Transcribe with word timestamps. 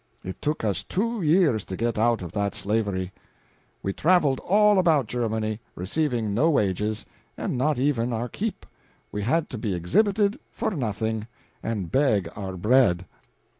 It 0.23 0.41
took 0.41 0.63
us 0.63 0.81
two 0.83 1.21
years 1.21 1.63
to 1.65 1.77
get 1.77 1.95
out 1.95 2.23
of 2.23 2.31
that 2.31 2.55
slavery. 2.55 3.11
We 3.83 3.93
traveled 3.93 4.39
all 4.39 4.79
about 4.79 5.05
Germany 5.05 5.59
receiving 5.75 6.33
no 6.33 6.49
wages, 6.49 7.05
and 7.37 7.55
not 7.55 7.77
even 7.77 8.11
our 8.11 8.27
keep. 8.27 8.65
We 9.11 9.21
had 9.21 9.47
to 9.51 9.59
be 9.59 9.75
exhibited 9.75 10.39
for 10.51 10.71
nothing, 10.71 11.27
and 11.61 11.91
beg 11.91 12.27
our 12.35 12.57
bread. 12.57 13.05